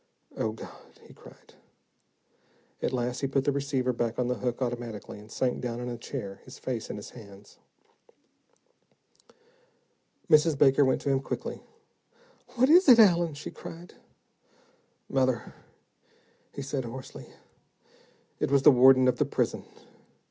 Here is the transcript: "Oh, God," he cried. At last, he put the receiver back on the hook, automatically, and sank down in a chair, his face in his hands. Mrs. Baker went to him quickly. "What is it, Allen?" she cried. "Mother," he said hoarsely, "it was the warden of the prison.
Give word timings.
"Oh, 0.35 0.51
God," 0.53 0.99
he 1.03 1.13
cried. 1.13 1.53
At 2.81 2.91
last, 2.91 3.19
he 3.19 3.27
put 3.27 3.43
the 3.43 3.51
receiver 3.51 3.93
back 3.93 4.17
on 4.17 4.27
the 4.27 4.33
hook, 4.33 4.59
automatically, 4.59 5.19
and 5.19 5.31
sank 5.31 5.61
down 5.61 5.79
in 5.79 5.89
a 5.89 5.95
chair, 5.95 6.41
his 6.43 6.57
face 6.57 6.89
in 6.89 6.95
his 6.95 7.11
hands. 7.11 7.59
Mrs. 10.27 10.57
Baker 10.57 10.83
went 10.83 11.01
to 11.01 11.11
him 11.11 11.19
quickly. 11.19 11.61
"What 12.55 12.67
is 12.67 12.89
it, 12.89 12.97
Allen?" 12.97 13.35
she 13.35 13.51
cried. 13.51 13.93
"Mother," 15.07 15.53
he 16.51 16.63
said 16.63 16.83
hoarsely, 16.83 17.27
"it 18.39 18.49
was 18.49 18.63
the 18.63 18.71
warden 18.71 19.07
of 19.07 19.17
the 19.19 19.25
prison. 19.25 19.65